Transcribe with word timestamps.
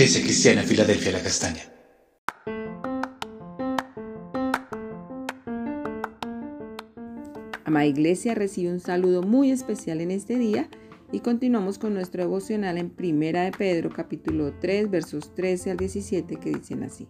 Iglesia 0.00 0.22
Cristiana 0.22 0.62
Filadelfia 0.62 1.12
La 1.12 1.22
Castaña. 1.22 1.60
Amada 7.66 7.84
Iglesia 7.84 8.34
recibe 8.34 8.72
un 8.72 8.80
saludo 8.80 9.22
muy 9.22 9.50
especial 9.50 10.00
en 10.00 10.10
este 10.10 10.38
día 10.38 10.70
y 11.12 11.20
continuamos 11.20 11.78
con 11.78 11.92
nuestro 11.92 12.22
devocional 12.22 12.78
en 12.78 12.88
Primera 12.88 13.42
de 13.42 13.52
Pedro 13.52 13.90
capítulo 13.90 14.54
3 14.58 14.90
versos 14.90 15.34
13 15.34 15.72
al 15.72 15.76
17 15.76 16.36
que 16.36 16.48
dicen 16.48 16.82
así. 16.82 17.06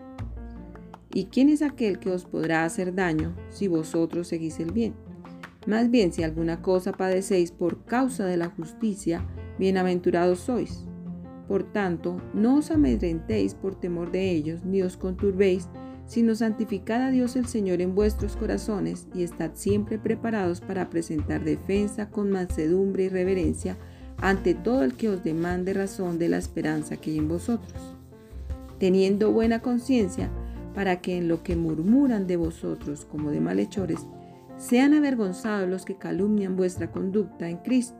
¿Y 1.14 1.26
quién 1.26 1.48
es 1.48 1.62
aquel 1.62 2.00
que 2.00 2.10
os 2.10 2.24
podrá 2.24 2.64
hacer 2.64 2.92
daño 2.92 3.36
si 3.50 3.68
vosotros 3.68 4.26
seguís 4.26 4.58
el 4.58 4.72
bien? 4.72 4.96
Más 5.64 5.92
bien 5.92 6.12
si 6.12 6.24
alguna 6.24 6.60
cosa 6.60 6.90
padecéis 6.90 7.52
por 7.52 7.84
causa 7.84 8.24
de 8.26 8.36
la 8.36 8.48
justicia, 8.48 9.24
bienaventurados 9.60 10.40
sois. 10.40 10.89
Por 11.50 11.64
tanto, 11.64 12.22
no 12.32 12.58
os 12.58 12.70
amedrentéis 12.70 13.54
por 13.54 13.74
temor 13.74 14.12
de 14.12 14.30
ellos, 14.30 14.64
ni 14.64 14.82
os 14.82 14.96
conturbéis, 14.96 15.68
sino 16.06 16.36
santificad 16.36 17.02
a 17.02 17.10
Dios 17.10 17.34
el 17.34 17.46
Señor 17.46 17.80
en 17.80 17.96
vuestros 17.96 18.36
corazones 18.36 19.08
y 19.16 19.24
estad 19.24 19.50
siempre 19.54 19.98
preparados 19.98 20.60
para 20.60 20.88
presentar 20.90 21.42
defensa 21.42 22.08
con 22.08 22.30
mansedumbre 22.30 23.06
y 23.06 23.08
reverencia 23.08 23.76
ante 24.18 24.54
todo 24.54 24.84
el 24.84 24.94
que 24.94 25.08
os 25.08 25.24
demande 25.24 25.74
razón 25.74 26.20
de 26.20 26.28
la 26.28 26.38
esperanza 26.38 26.98
que 26.98 27.10
hay 27.10 27.18
en 27.18 27.26
vosotros, 27.26 27.96
teniendo 28.78 29.32
buena 29.32 29.58
conciencia 29.58 30.30
para 30.72 31.00
que 31.00 31.18
en 31.18 31.26
lo 31.26 31.42
que 31.42 31.56
murmuran 31.56 32.28
de 32.28 32.36
vosotros 32.36 33.04
como 33.04 33.32
de 33.32 33.40
malhechores, 33.40 34.06
sean 34.56 34.94
avergonzados 34.94 35.68
los 35.68 35.84
que 35.84 35.96
calumnian 35.96 36.56
vuestra 36.56 36.92
conducta 36.92 37.48
en 37.48 37.56
Cristo, 37.56 37.98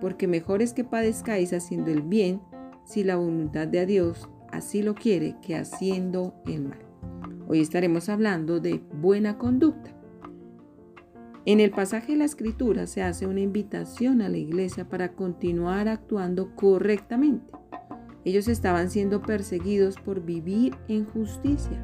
porque 0.00 0.28
mejor 0.28 0.62
es 0.62 0.74
que 0.74 0.84
padezcáis 0.84 1.52
haciendo 1.52 1.90
el 1.90 2.02
bien, 2.02 2.40
si 2.88 3.04
la 3.04 3.16
voluntad 3.16 3.68
de 3.68 3.84
Dios 3.84 4.30
así 4.50 4.82
lo 4.82 4.94
quiere, 4.94 5.36
que 5.42 5.56
haciendo 5.56 6.34
el 6.46 6.64
mal. 6.64 6.78
Hoy 7.46 7.60
estaremos 7.60 8.08
hablando 8.08 8.60
de 8.60 8.80
buena 8.94 9.36
conducta. 9.36 9.94
En 11.44 11.60
el 11.60 11.70
pasaje 11.70 12.12
de 12.12 12.18
la 12.18 12.24
escritura 12.24 12.86
se 12.86 13.02
hace 13.02 13.26
una 13.26 13.40
invitación 13.40 14.22
a 14.22 14.30
la 14.30 14.38
iglesia 14.38 14.88
para 14.88 15.12
continuar 15.12 15.86
actuando 15.86 16.54
correctamente. 16.56 17.52
Ellos 18.24 18.48
estaban 18.48 18.90
siendo 18.90 19.20
perseguidos 19.20 19.96
por 19.96 20.24
vivir 20.24 20.74
en 20.88 21.04
justicia. 21.04 21.82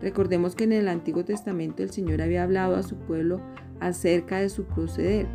Recordemos 0.00 0.54
que 0.54 0.64
en 0.64 0.72
el 0.72 0.88
Antiguo 0.88 1.24
Testamento 1.24 1.82
el 1.82 1.90
Señor 1.90 2.22
había 2.22 2.42
hablado 2.42 2.74
a 2.74 2.82
su 2.82 2.96
pueblo 2.96 3.42
acerca 3.80 4.38
de 4.38 4.48
su 4.48 4.64
proceder. 4.64 5.26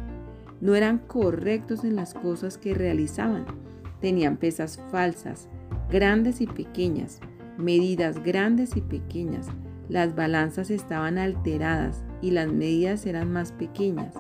No 0.60 0.74
eran 0.74 0.98
correctos 0.98 1.84
en 1.84 1.96
las 1.96 2.16
cosas 2.16 2.58
que 2.58 2.74
realizaban. 2.74 3.63
Tenían 4.04 4.36
pesas 4.36 4.82
falsas, 4.92 5.48
grandes 5.90 6.42
y 6.42 6.46
pequeñas, 6.46 7.22
medidas 7.58 8.22
grandes 8.22 8.76
y 8.76 8.82
pequeñas. 8.82 9.48
Las 9.88 10.14
balanzas 10.14 10.72
estaban 10.72 11.18
alteradas 11.18 12.04
y 12.22 12.32
las 12.32 12.52
medidas 12.52 13.06
eran 13.06 13.32
más 13.32 13.54
pequeñas. 13.54 14.14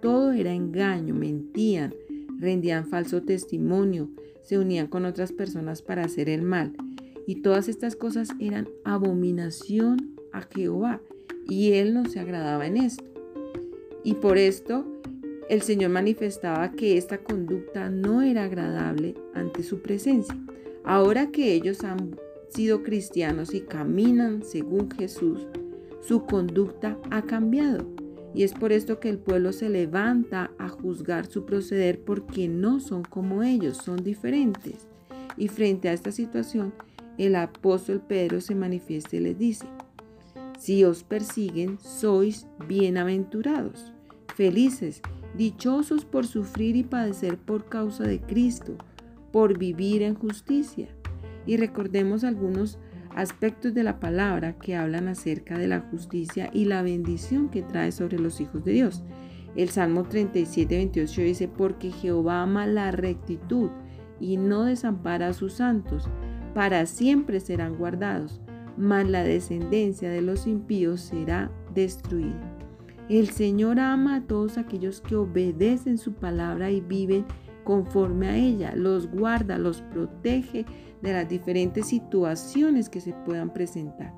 Todo 0.00 0.32
era 0.32 0.54
engaño, 0.54 1.12
mentían, 1.12 1.92
rendían 2.38 2.86
falso 2.86 3.24
testimonio, 3.24 4.08
se 4.40 4.58
unían 4.58 4.86
con 4.86 5.04
otras 5.04 5.32
personas 5.32 5.82
para 5.82 6.04
hacer 6.04 6.30
el 6.30 6.40
mal. 6.40 6.72
Y 7.26 7.42
todas 7.42 7.68
estas 7.68 7.94
cosas 7.94 8.30
eran 8.40 8.66
abominación 8.86 10.16
a 10.32 10.40
Jehová 10.40 11.02
y 11.46 11.72
él 11.72 11.92
no 11.92 12.06
se 12.06 12.20
agradaba 12.20 12.66
en 12.66 12.78
esto. 12.78 13.04
Y 14.02 14.14
por 14.14 14.38
esto 14.38 14.86
el 15.48 15.62
Señor 15.62 15.90
manifestaba 15.90 16.72
que 16.72 16.96
esta 16.96 17.18
conducta 17.18 17.88
no 17.88 18.22
era 18.22 18.44
agradable 18.44 19.14
ante 19.34 19.62
su 19.62 19.80
presencia. 19.80 20.36
Ahora 20.84 21.30
que 21.30 21.52
ellos 21.52 21.84
han 21.84 22.18
sido 22.48 22.82
cristianos 22.82 23.54
y 23.54 23.60
caminan 23.60 24.42
según 24.42 24.90
Jesús, 24.90 25.46
su 26.00 26.24
conducta 26.26 26.98
ha 27.10 27.22
cambiado. 27.22 27.86
Y 28.34 28.42
es 28.42 28.52
por 28.52 28.72
esto 28.72 29.00
que 29.00 29.08
el 29.08 29.18
pueblo 29.18 29.52
se 29.52 29.68
levanta 29.70 30.50
a 30.58 30.68
juzgar 30.68 31.26
su 31.26 31.46
proceder 31.46 32.00
porque 32.00 32.48
no 32.48 32.80
son 32.80 33.02
como 33.02 33.42
ellos, 33.42 33.78
son 33.78 34.02
diferentes. 34.02 34.86
Y 35.36 35.48
frente 35.48 35.88
a 35.88 35.92
esta 35.92 36.12
situación, 36.12 36.72
el 37.18 37.34
apóstol 37.34 38.02
Pedro 38.06 38.40
se 38.40 38.54
manifiesta 38.54 39.16
y 39.16 39.20
les 39.20 39.38
dice, 39.38 39.66
si 40.58 40.84
os 40.84 41.02
persiguen, 41.02 41.78
sois 41.80 42.46
bienaventurados, 42.66 43.92
felices, 44.34 45.00
dichosos 45.36 46.04
por 46.04 46.26
sufrir 46.26 46.76
y 46.76 46.82
padecer 46.82 47.38
por 47.38 47.68
causa 47.68 48.04
de 48.04 48.20
Cristo, 48.20 48.76
por 49.32 49.58
vivir 49.58 50.02
en 50.02 50.14
justicia 50.14 50.88
y 51.46 51.56
recordemos 51.56 52.24
algunos 52.24 52.78
aspectos 53.14 53.72
de 53.72 53.84
la 53.84 53.98
palabra 53.98 54.58
que 54.58 54.76
hablan 54.76 55.08
acerca 55.08 55.56
de 55.56 55.68
la 55.68 55.80
justicia 55.80 56.50
y 56.52 56.66
la 56.66 56.82
bendición 56.82 57.48
que 57.48 57.62
trae 57.62 57.92
sobre 57.92 58.18
los 58.18 58.40
hijos 58.40 58.64
de 58.64 58.72
Dios. 58.72 59.02
El 59.54 59.70
Salmo 59.70 60.02
37, 60.02 60.76
28 60.76 61.20
dice, 61.22 61.48
porque 61.48 61.90
Jehová 61.90 62.42
ama 62.42 62.66
la 62.66 62.90
rectitud 62.90 63.70
y 64.20 64.36
no 64.36 64.64
desampara 64.64 65.28
a 65.28 65.32
sus 65.32 65.54
santos, 65.54 66.08
para 66.52 66.84
siempre 66.84 67.40
serán 67.40 67.76
guardados, 67.76 68.40
mas 68.76 69.08
la 69.08 69.22
descendencia 69.22 70.10
de 70.10 70.20
los 70.20 70.46
impíos 70.46 71.00
será 71.00 71.50
destruida. 71.74 72.55
El 73.08 73.30
Señor 73.30 73.78
ama 73.78 74.16
a 74.16 74.20
todos 74.22 74.58
aquellos 74.58 75.00
que 75.00 75.14
obedecen 75.14 75.96
su 75.96 76.14
palabra 76.14 76.72
y 76.72 76.80
viven 76.80 77.24
conforme 77.62 78.28
a 78.28 78.36
ella, 78.36 78.74
los 78.74 79.10
guarda, 79.10 79.58
los 79.58 79.80
protege 79.82 80.66
de 81.02 81.12
las 81.12 81.28
diferentes 81.28 81.86
situaciones 81.86 82.88
que 82.88 83.00
se 83.00 83.12
puedan 83.12 83.52
presentar. 83.52 84.12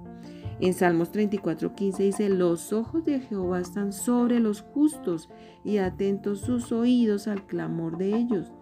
En 0.60 0.74
Salmos 0.74 1.12
34:15 1.12 1.98
dice, 1.98 2.28
los 2.30 2.72
ojos 2.72 3.04
de 3.04 3.20
Jehová 3.20 3.60
están 3.60 3.92
sobre 3.92 4.40
los 4.40 4.62
justos 4.62 5.28
y 5.64 5.76
atentos 5.78 6.40
sus 6.40 6.72
oídos 6.72 7.28
al 7.28 7.46
clamor 7.46 7.98
de 7.98 8.16
ellos. 8.16 8.52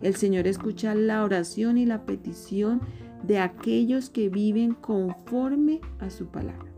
El 0.00 0.16
Señor 0.16 0.46
escucha 0.46 0.94
la 0.94 1.22
oración 1.24 1.78
y 1.78 1.86
la 1.86 2.04
petición 2.04 2.80
de 3.22 3.38
aquellos 3.38 4.10
que 4.10 4.28
viven 4.28 4.72
conforme 4.74 5.80
a 6.00 6.10
su 6.10 6.26
palabra. 6.26 6.72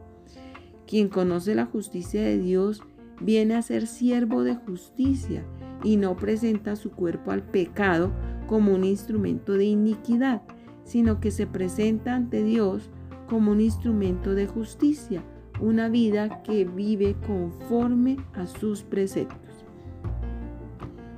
Quien 0.86 1.08
conoce 1.08 1.54
la 1.54 1.66
justicia 1.66 2.22
de 2.22 2.38
Dios 2.38 2.82
viene 3.20 3.54
a 3.54 3.62
ser 3.62 3.86
siervo 3.86 4.42
de 4.42 4.54
justicia 4.54 5.44
y 5.82 5.96
no 5.96 6.16
presenta 6.16 6.76
su 6.76 6.90
cuerpo 6.90 7.30
al 7.30 7.42
pecado 7.42 8.12
como 8.46 8.74
un 8.74 8.84
instrumento 8.84 9.52
de 9.52 9.64
iniquidad, 9.64 10.42
sino 10.84 11.20
que 11.20 11.30
se 11.30 11.46
presenta 11.46 12.14
ante 12.14 12.42
Dios 12.42 12.90
como 13.28 13.52
un 13.52 13.60
instrumento 13.60 14.34
de 14.34 14.46
justicia, 14.46 15.22
una 15.60 15.88
vida 15.88 16.42
que 16.42 16.64
vive 16.64 17.16
conforme 17.26 18.16
a 18.34 18.46
sus 18.46 18.82
preceptos. 18.82 19.64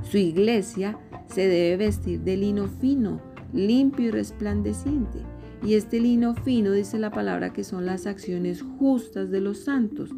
Su 0.02 0.16
iglesia 0.16 0.98
se 1.26 1.48
debe 1.48 1.76
vestir 1.76 2.20
de 2.20 2.36
lino 2.36 2.66
fino, 2.68 3.20
limpio 3.52 4.06
y 4.06 4.10
resplandeciente. 4.10 5.18
Y 5.64 5.74
este 5.74 6.00
lino 6.00 6.34
fino 6.34 6.72
dice 6.72 6.98
la 6.98 7.10
palabra 7.10 7.52
que 7.52 7.64
son 7.64 7.84
las 7.86 8.06
acciones 8.06 8.62
justas 8.62 9.30
de 9.30 9.40
los 9.40 9.58
santos, 9.58 10.10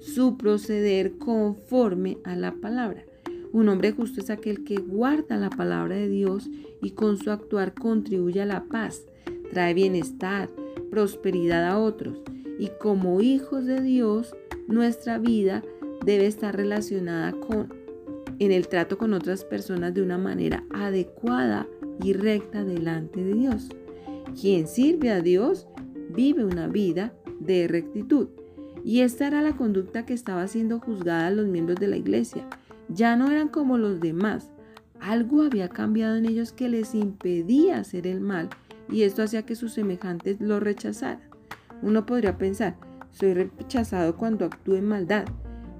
su 0.00 0.36
proceder 0.36 1.18
conforme 1.18 2.18
a 2.24 2.36
la 2.36 2.52
palabra. 2.52 3.04
Un 3.52 3.68
hombre 3.68 3.92
justo 3.92 4.20
es 4.20 4.30
aquel 4.30 4.64
que 4.64 4.76
guarda 4.76 5.36
la 5.36 5.50
palabra 5.50 5.96
de 5.96 6.08
Dios 6.08 6.50
y 6.82 6.90
con 6.90 7.16
su 7.16 7.30
actuar 7.30 7.74
contribuye 7.74 8.42
a 8.42 8.46
la 8.46 8.64
paz, 8.64 9.06
trae 9.50 9.72
bienestar, 9.72 10.50
prosperidad 10.90 11.66
a 11.66 11.78
otros. 11.78 12.20
Y 12.58 12.70
como 12.80 13.20
hijos 13.20 13.64
de 13.64 13.80
Dios, 13.80 14.34
nuestra 14.66 15.18
vida 15.18 15.62
debe 16.04 16.26
estar 16.26 16.56
relacionada 16.56 17.32
con 17.32 17.72
en 18.38 18.52
el 18.52 18.68
trato 18.68 18.98
con 18.98 19.14
otras 19.14 19.44
personas 19.44 19.94
de 19.94 20.02
una 20.02 20.18
manera 20.18 20.64
adecuada 20.70 21.66
y 22.02 22.12
recta 22.12 22.64
delante 22.64 23.22
de 23.24 23.34
Dios. 23.34 23.68
Quien 24.40 24.68
sirve 24.68 25.10
a 25.10 25.20
Dios 25.20 25.66
vive 26.14 26.44
una 26.44 26.68
vida 26.68 27.12
de 27.40 27.66
rectitud. 27.66 28.28
Y 28.84 29.00
esta 29.00 29.26
era 29.26 29.42
la 29.42 29.56
conducta 29.56 30.06
que 30.06 30.14
estaba 30.14 30.46
siendo 30.46 30.78
juzgada 30.78 31.26
a 31.26 31.30
los 31.32 31.46
miembros 31.46 31.80
de 31.80 31.88
la 31.88 31.96
iglesia. 31.96 32.46
Ya 32.88 33.16
no 33.16 33.28
eran 33.30 33.48
como 33.48 33.78
los 33.78 33.98
demás. 33.98 34.52
Algo 35.00 35.42
había 35.42 35.68
cambiado 35.68 36.14
en 36.14 36.26
ellos 36.26 36.52
que 36.52 36.68
les 36.68 36.94
impedía 36.94 37.78
hacer 37.78 38.06
el 38.06 38.20
mal 38.20 38.48
y 38.88 39.02
esto 39.02 39.24
hacía 39.24 39.44
que 39.44 39.56
sus 39.56 39.72
semejantes 39.72 40.40
lo 40.40 40.60
rechazaran. 40.60 41.20
Uno 41.82 42.06
podría 42.06 42.38
pensar, 42.38 42.76
soy 43.10 43.34
rechazado 43.34 44.16
cuando 44.16 44.44
actúe 44.44 44.76
en 44.76 44.86
maldad, 44.86 45.24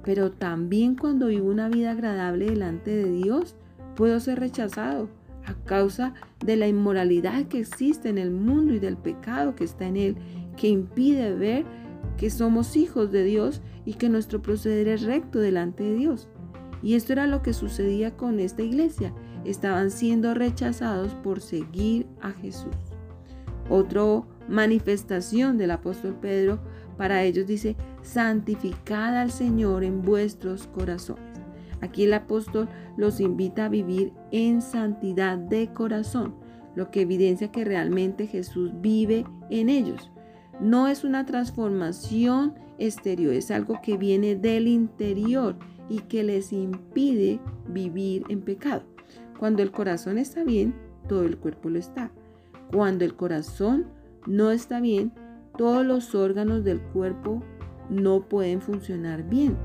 pero 0.03 0.31
también 0.31 0.95
cuando 0.95 1.27
vivo 1.27 1.49
una 1.49 1.69
vida 1.69 1.91
agradable 1.91 2.47
delante 2.47 2.91
de 2.91 3.09
Dios, 3.09 3.55
puedo 3.95 4.19
ser 4.19 4.39
rechazado 4.39 5.09
a 5.49 5.55
causa 5.65 6.13
de 6.45 6.55
la 6.55 6.67
inmoralidad 6.67 7.45
que 7.45 7.59
existe 7.59 8.09
en 8.09 8.17
el 8.17 8.31
mundo 8.31 8.73
y 8.73 8.79
del 8.79 8.97
pecado 8.97 9.55
que 9.55 9.63
está 9.63 9.85
en 9.85 9.97
él, 9.97 10.15
que 10.55 10.67
impide 10.67 11.33
ver 11.33 11.65
que 12.17 12.29
somos 12.29 12.75
hijos 12.75 13.11
de 13.11 13.23
Dios 13.23 13.61
y 13.85 13.95
que 13.95 14.09
nuestro 14.09 14.41
proceder 14.41 14.87
es 14.87 15.01
recto 15.03 15.39
delante 15.39 15.83
de 15.83 15.95
Dios. 15.95 16.27
Y 16.81 16.93
esto 16.93 17.13
era 17.13 17.27
lo 17.27 17.41
que 17.41 17.53
sucedía 17.53 18.15
con 18.15 18.39
esta 18.39 18.61
iglesia. 18.61 19.13
Estaban 19.43 19.91
siendo 19.91 20.33
rechazados 20.33 21.13
por 21.15 21.41
seguir 21.41 22.07
a 22.21 22.31
Jesús. 22.31 22.75
Otra 23.69 24.23
manifestación 24.47 25.57
del 25.57 25.71
apóstol 25.71 26.15
Pedro 26.21 26.59
para 26.97 27.23
ellos 27.23 27.47
dice, 27.47 27.75
santificad 28.01 29.17
al 29.17 29.31
Señor 29.31 29.83
en 29.83 30.01
vuestros 30.01 30.67
corazones. 30.67 31.28
Aquí 31.81 32.03
el 32.03 32.13
apóstol 32.13 32.67
los 32.97 33.19
invita 33.19 33.65
a 33.65 33.69
vivir 33.69 34.13
en 34.31 34.61
santidad 34.61 35.37
de 35.37 35.73
corazón, 35.73 36.35
lo 36.75 36.91
que 36.91 37.01
evidencia 37.01 37.51
que 37.51 37.65
realmente 37.65 38.27
Jesús 38.27 38.71
vive 38.81 39.25
en 39.49 39.69
ellos. 39.69 40.11
No 40.59 40.87
es 40.87 41.03
una 41.03 41.25
transformación 41.25 42.53
exterior, 42.77 43.33
es 43.33 43.49
algo 43.51 43.79
que 43.81 43.97
viene 43.97 44.35
del 44.35 44.67
interior 44.67 45.57
y 45.89 45.99
que 46.01 46.23
les 46.23 46.51
impide 46.51 47.39
vivir 47.67 48.23
en 48.29 48.41
pecado. 48.41 48.83
Cuando 49.39 49.63
el 49.63 49.71
corazón 49.71 50.17
está 50.17 50.43
bien, 50.43 50.75
todo 51.07 51.23
el 51.23 51.37
cuerpo 51.37 51.69
lo 51.69 51.79
está. 51.79 52.11
Cuando 52.71 53.05
el 53.05 53.15
corazón 53.15 53.87
no 54.27 54.51
está 54.51 54.81
bien, 54.81 55.13
todos 55.57 55.85
los 55.85 56.13
órganos 56.13 56.63
del 56.63 56.81
cuerpo 56.81 57.41
no 57.89 58.27
pueden 58.27 58.61
funcionar 58.61 59.23
bien. 59.23 59.57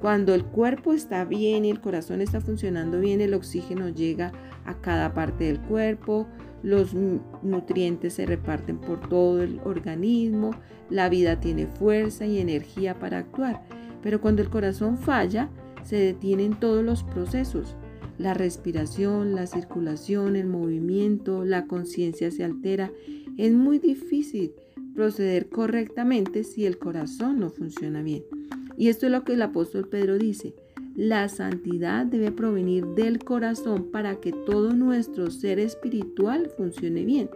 Cuando 0.00 0.34
el 0.34 0.44
cuerpo 0.44 0.92
está 0.92 1.24
bien 1.24 1.64
y 1.64 1.70
el 1.70 1.80
corazón 1.80 2.20
está 2.20 2.40
funcionando 2.40 3.00
bien, 3.00 3.20
el 3.20 3.34
oxígeno 3.34 3.88
llega 3.88 4.32
a 4.64 4.74
cada 4.80 5.12
parte 5.12 5.44
del 5.44 5.60
cuerpo, 5.60 6.28
los 6.62 6.94
nutrientes 6.94 8.14
se 8.14 8.26
reparten 8.26 8.78
por 8.78 9.08
todo 9.08 9.42
el 9.42 9.60
organismo, 9.64 10.52
la 10.90 11.08
vida 11.08 11.40
tiene 11.40 11.66
fuerza 11.66 12.26
y 12.26 12.38
energía 12.38 12.98
para 12.98 13.18
actuar. 13.18 13.62
Pero 14.02 14.20
cuando 14.20 14.42
el 14.42 14.50
corazón 14.50 14.98
falla, 14.98 15.50
se 15.82 15.96
detienen 15.96 16.58
todos 16.58 16.84
los 16.84 17.02
procesos. 17.02 17.76
La 18.18 18.34
respiración, 18.34 19.34
la 19.34 19.46
circulación, 19.46 20.36
el 20.36 20.46
movimiento, 20.46 21.44
la 21.44 21.66
conciencia 21.66 22.30
se 22.30 22.44
altera. 22.44 22.90
Es 23.36 23.52
muy 23.52 23.78
difícil 23.78 24.52
proceder 24.94 25.48
correctamente 25.48 26.42
si 26.42 26.66
el 26.66 26.78
corazón 26.78 27.38
no 27.38 27.50
funciona 27.50 28.02
bien. 28.02 28.24
Y 28.78 28.88
esto 28.88 29.06
es 29.06 29.12
lo 29.12 29.24
que 29.24 29.32
el 29.32 29.42
apóstol 29.42 29.88
Pedro 29.88 30.18
dice. 30.18 30.54
La 30.94 31.28
santidad 31.28 32.06
debe 32.06 32.30
provenir 32.30 32.86
del 32.86 33.18
corazón 33.18 33.90
para 33.90 34.20
que 34.20 34.32
todo 34.32 34.72
nuestro 34.72 35.30
ser 35.30 35.58
espiritual 35.58 36.50
funcione 36.56 37.04
bien. 37.04 37.28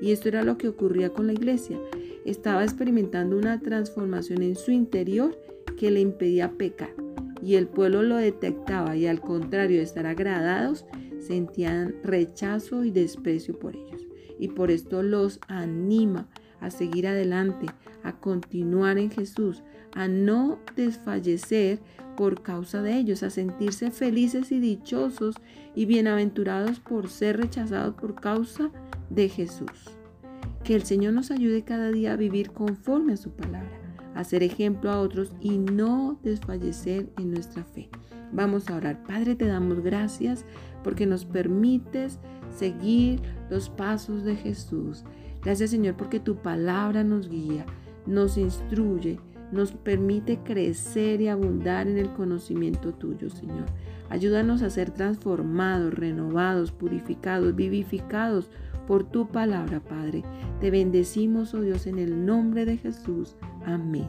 Y 0.00 0.12
esto 0.12 0.28
era 0.28 0.42
lo 0.42 0.56
que 0.56 0.68
ocurría 0.68 1.10
con 1.10 1.26
la 1.26 1.32
iglesia. 1.32 1.80
Estaba 2.24 2.62
experimentando 2.62 3.36
una 3.36 3.60
transformación 3.60 4.42
en 4.42 4.54
su 4.54 4.70
interior 4.70 5.36
que 5.76 5.90
le 5.90 6.00
impedía 6.00 6.52
pecar. 6.52 6.94
Y 7.42 7.56
el 7.56 7.66
pueblo 7.66 8.02
lo 8.02 8.16
detectaba 8.16 8.96
y 8.96 9.06
al 9.06 9.20
contrario 9.20 9.78
de 9.78 9.82
estar 9.82 10.06
agradados, 10.06 10.86
sentían 11.18 11.96
rechazo 12.04 12.84
y 12.84 12.90
desprecio 12.90 13.58
por 13.58 13.74
ellos. 13.74 14.06
Y 14.38 14.48
por 14.48 14.70
esto 14.70 15.02
los 15.02 15.40
anima 15.48 16.28
a 16.60 16.70
seguir 16.70 17.06
adelante, 17.06 17.66
a 18.02 18.18
continuar 18.18 18.98
en 18.98 19.10
Jesús, 19.10 19.62
a 19.94 20.08
no 20.08 20.58
desfallecer 20.76 21.80
por 22.16 22.42
causa 22.42 22.82
de 22.82 22.96
ellos, 22.96 23.22
a 23.22 23.30
sentirse 23.30 23.90
felices 23.90 24.52
y 24.52 24.60
dichosos 24.60 25.36
y 25.74 25.86
bienaventurados 25.86 26.80
por 26.80 27.08
ser 27.08 27.38
rechazados 27.38 27.94
por 27.94 28.14
causa 28.14 28.70
de 29.10 29.28
Jesús. 29.28 29.90
Que 30.62 30.74
el 30.74 30.84
Señor 30.84 31.12
nos 31.12 31.30
ayude 31.30 31.62
cada 31.62 31.90
día 31.90 32.12
a 32.12 32.16
vivir 32.16 32.50
conforme 32.52 33.14
a 33.14 33.16
su 33.16 33.30
palabra, 33.30 33.80
a 34.14 34.24
ser 34.24 34.42
ejemplo 34.42 34.90
a 34.90 35.00
otros 35.00 35.32
y 35.40 35.58
no 35.58 36.18
desfallecer 36.22 37.10
en 37.18 37.32
nuestra 37.32 37.64
fe. 37.64 37.90
Vamos 38.32 38.68
a 38.68 38.76
orar. 38.76 39.02
Padre, 39.04 39.36
te 39.36 39.46
damos 39.46 39.80
gracias 39.80 40.44
porque 40.82 41.06
nos 41.06 41.24
permites 41.24 42.18
seguir 42.50 43.20
los 43.50 43.68
pasos 43.68 44.24
de 44.24 44.36
Jesús. 44.36 45.04
Gracias 45.42 45.70
Señor 45.70 45.96
porque 45.96 46.20
tu 46.20 46.36
palabra 46.36 47.04
nos 47.04 47.28
guía, 47.28 47.66
nos 48.06 48.38
instruye, 48.38 49.20
nos 49.52 49.72
permite 49.72 50.38
crecer 50.38 51.20
y 51.20 51.28
abundar 51.28 51.88
en 51.88 51.98
el 51.98 52.12
conocimiento 52.12 52.92
tuyo, 52.92 53.30
Señor. 53.30 53.66
Ayúdanos 54.10 54.62
a 54.62 54.70
ser 54.70 54.90
transformados, 54.90 55.94
renovados, 55.94 56.72
purificados, 56.72 57.54
vivificados 57.54 58.50
por 58.86 59.04
tu 59.04 59.28
palabra, 59.28 59.80
Padre. 59.80 60.22
Te 60.60 60.70
bendecimos, 60.70 61.54
oh 61.54 61.60
Dios, 61.60 61.86
en 61.86 61.98
el 61.98 62.26
nombre 62.26 62.64
de 62.64 62.76
Jesús. 62.76 63.36
Amén. 63.64 64.08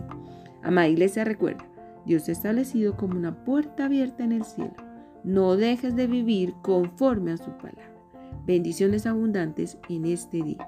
Amada 0.64 0.88
iglesia, 0.88 1.24
recuerda, 1.24 1.66
Dios 2.06 2.28
ha 2.28 2.32
establecido 2.32 2.98
como 2.98 3.18
una 3.18 3.44
puerta 3.46 3.86
abierta 3.86 4.24
en 4.24 4.32
el 4.32 4.44
cielo. 4.44 4.76
No 5.24 5.56
dejes 5.56 5.96
de 5.96 6.08
vivir 6.08 6.54
conforme 6.62 7.32
a 7.32 7.38
su 7.38 7.52
palabra. 7.58 7.92
Bendiciones 8.46 9.08
abundantes 9.08 9.78
en 9.90 10.06
este 10.06 10.44
día. 10.44 10.68